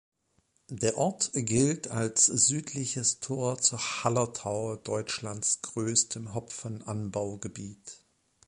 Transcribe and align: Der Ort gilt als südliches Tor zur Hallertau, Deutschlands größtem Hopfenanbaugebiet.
Der 0.71 0.97
Ort 0.97 1.29
gilt 1.35 1.89
als 1.91 2.25
südliches 2.25 3.19
Tor 3.19 3.59
zur 3.59 3.77
Hallertau, 3.79 4.77
Deutschlands 4.77 5.61
größtem 5.61 6.33
Hopfenanbaugebiet. 6.33 7.99